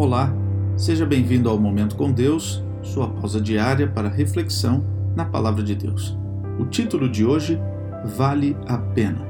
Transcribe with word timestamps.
Olá, 0.00 0.34
seja 0.78 1.04
bem-vindo 1.04 1.50
ao 1.50 1.58
Momento 1.58 1.94
com 1.94 2.10
Deus, 2.10 2.64
sua 2.80 3.06
pausa 3.06 3.38
diária 3.38 3.86
para 3.86 4.08
reflexão 4.08 4.82
na 5.14 5.26
Palavra 5.26 5.62
de 5.62 5.74
Deus. 5.74 6.16
O 6.58 6.64
título 6.64 7.06
de 7.06 7.22
hoje, 7.22 7.60
Vale 8.16 8.56
a 8.66 8.78
Pena. 8.78 9.28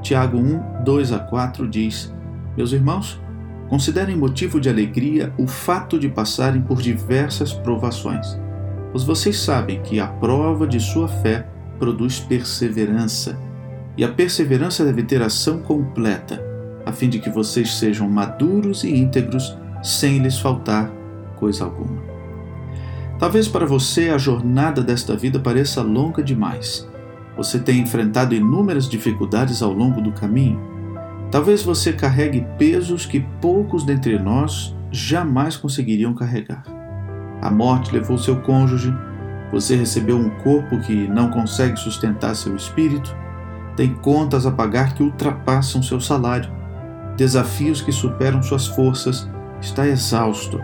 Tiago 0.00 0.38
1, 0.38 0.82
2 0.82 1.12
a 1.12 1.18
4 1.18 1.68
diz: 1.68 2.10
Meus 2.56 2.72
irmãos, 2.72 3.20
considerem 3.68 4.16
motivo 4.16 4.58
de 4.58 4.70
alegria 4.70 5.30
o 5.36 5.46
fato 5.46 5.98
de 5.98 6.08
passarem 6.08 6.62
por 6.62 6.80
diversas 6.80 7.52
provações, 7.52 8.40
pois 8.90 9.04
vocês 9.04 9.38
sabem 9.38 9.82
que 9.82 10.00
a 10.00 10.06
prova 10.06 10.66
de 10.66 10.80
sua 10.80 11.06
fé 11.06 11.46
produz 11.78 12.18
perseverança, 12.18 13.38
e 13.94 14.02
a 14.02 14.08
perseverança 14.08 14.86
deve 14.86 15.02
ter 15.02 15.20
ação 15.20 15.58
completa, 15.60 16.42
a 16.86 16.92
fim 16.92 17.10
de 17.10 17.18
que 17.18 17.28
vocês 17.28 17.74
sejam 17.74 18.08
maduros 18.08 18.84
e 18.84 18.96
íntegros 18.96 19.54
sem 19.88 20.18
lhes 20.18 20.38
faltar 20.38 20.92
coisa 21.34 21.64
alguma. 21.64 22.02
Talvez 23.18 23.48
para 23.48 23.64
você 23.64 24.10
a 24.10 24.18
jornada 24.18 24.82
desta 24.82 25.16
vida 25.16 25.40
pareça 25.40 25.82
longa 25.82 26.22
demais. 26.22 26.86
Você 27.36 27.58
tenha 27.58 27.80
enfrentado 27.80 28.34
inúmeras 28.34 28.86
dificuldades 28.88 29.62
ao 29.62 29.72
longo 29.72 30.02
do 30.02 30.12
caminho. 30.12 30.60
Talvez 31.30 31.62
você 31.62 31.92
carregue 31.92 32.46
pesos 32.58 33.06
que 33.06 33.20
poucos 33.40 33.82
dentre 33.82 34.18
nós 34.18 34.76
jamais 34.90 35.56
conseguiriam 35.56 36.14
carregar. 36.14 36.64
A 37.40 37.50
morte 37.50 37.92
levou 37.92 38.18
seu 38.18 38.40
cônjuge, 38.42 38.94
você 39.50 39.74
recebeu 39.74 40.18
um 40.18 40.30
corpo 40.42 40.78
que 40.80 41.08
não 41.08 41.30
consegue 41.30 41.78
sustentar 41.78 42.34
seu 42.34 42.54
espírito, 42.54 43.16
tem 43.74 43.94
contas 43.94 44.44
a 44.44 44.50
pagar 44.50 44.94
que 44.94 45.02
ultrapassam 45.02 45.82
seu 45.82 46.00
salário, 46.00 46.50
desafios 47.16 47.80
que 47.80 47.92
superam 47.92 48.42
suas 48.42 48.66
forças 48.66 49.28
está 49.60 49.86
exausto. 49.86 50.60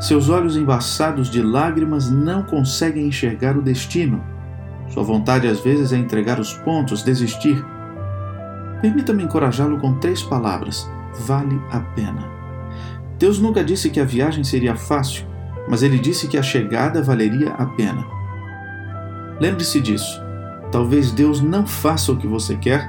Seus 0.00 0.28
olhos 0.28 0.56
embaçados 0.56 1.30
de 1.30 1.42
lágrimas 1.42 2.10
não 2.10 2.42
conseguem 2.42 3.06
enxergar 3.06 3.56
o 3.56 3.62
destino. 3.62 4.22
Sua 4.88 5.02
vontade 5.02 5.46
às 5.46 5.60
vezes 5.60 5.92
é 5.92 5.96
entregar 5.96 6.38
os 6.38 6.52
pontos, 6.52 7.02
desistir. 7.02 7.64
Permita-me 8.80 9.24
encorajá-lo 9.24 9.78
com 9.78 9.98
três 9.98 10.22
palavras: 10.22 10.88
vale 11.20 11.60
a 11.70 11.80
pena. 11.80 12.28
Deus 13.18 13.38
nunca 13.38 13.64
disse 13.64 13.88
que 13.88 14.00
a 14.00 14.04
viagem 14.04 14.44
seria 14.44 14.76
fácil, 14.76 15.26
mas 15.68 15.82
ele 15.82 15.98
disse 15.98 16.28
que 16.28 16.36
a 16.36 16.42
chegada 16.42 17.02
valeria 17.02 17.50
a 17.54 17.64
pena. 17.64 18.06
Lembre-se 19.40 19.80
disso. 19.80 20.22
Talvez 20.70 21.10
Deus 21.10 21.40
não 21.40 21.66
faça 21.66 22.12
o 22.12 22.16
que 22.16 22.26
você 22.26 22.56
quer, 22.56 22.86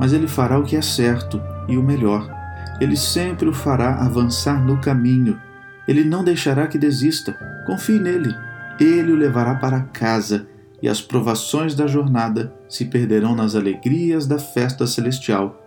mas 0.00 0.12
ele 0.12 0.26
fará 0.26 0.58
o 0.58 0.64
que 0.64 0.76
é 0.76 0.82
certo 0.82 1.40
e 1.68 1.76
o 1.76 1.82
melhor. 1.82 2.37
Ele 2.80 2.96
sempre 2.96 3.48
o 3.48 3.52
fará 3.52 3.96
avançar 3.96 4.64
no 4.64 4.80
caminho. 4.80 5.40
Ele 5.86 6.04
não 6.04 6.22
deixará 6.22 6.66
que 6.66 6.78
desista. 6.78 7.32
Confie 7.66 7.98
nele. 7.98 8.34
Ele 8.78 9.12
o 9.12 9.16
levará 9.16 9.56
para 9.56 9.80
casa 9.80 10.46
e 10.80 10.88
as 10.88 11.02
provações 11.02 11.74
da 11.74 11.88
jornada 11.88 12.54
se 12.68 12.84
perderão 12.84 13.34
nas 13.34 13.56
alegrias 13.56 14.26
da 14.26 14.38
festa 14.38 14.86
celestial 14.86 15.60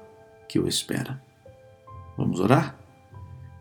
que 0.48 0.58
o 0.58 0.68
espera. 0.68 1.22
Vamos 2.18 2.40
orar? 2.40 2.78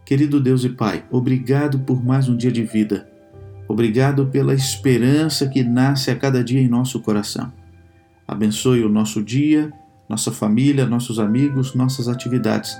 Querido 0.04 0.40
Deus 0.40 0.64
e 0.64 0.68
Pai, 0.68 1.04
obrigado 1.10 1.80
por 1.80 2.04
mais 2.04 2.28
um 2.28 2.36
dia 2.36 2.52
de 2.52 2.62
vida. 2.62 3.08
Obrigado 3.66 4.26
pela 4.26 4.54
esperança 4.54 5.48
que 5.48 5.62
nasce 5.62 6.10
a 6.10 6.16
cada 6.16 6.42
dia 6.42 6.60
em 6.60 6.68
nosso 6.68 7.00
coração. 7.00 7.52
Abençoe 8.26 8.84
o 8.84 8.88
nosso 8.88 9.22
dia, 9.22 9.72
nossa 10.08 10.30
família, 10.30 10.86
nossos 10.86 11.18
amigos, 11.18 11.74
nossas 11.74 12.08
atividades 12.08 12.76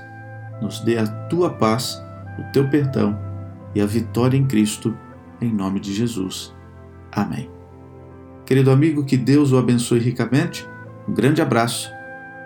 nos 0.61 0.79
dê 0.79 0.97
a 0.97 1.07
tua 1.27 1.49
paz, 1.49 2.01
o 2.37 2.51
teu 2.51 2.69
perdão 2.69 3.17
e 3.73 3.81
a 3.81 3.85
vitória 3.85 4.37
em 4.37 4.45
Cristo, 4.45 4.95
em 5.41 5.51
nome 5.51 5.79
de 5.79 5.93
Jesus. 5.93 6.53
Amém. 7.11 7.49
Querido 8.45 8.71
amigo, 8.71 9.05
que 9.05 9.17
Deus 9.17 9.51
o 9.51 9.57
abençoe 9.57 9.99
ricamente. 9.99 10.67
Um 11.07 11.13
grande 11.13 11.41
abraço 11.41 11.89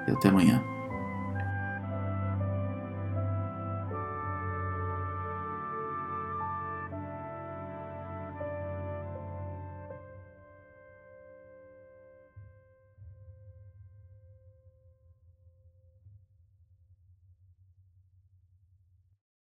e 0.08 0.12
até 0.12 0.30
amanhã. 0.30 0.75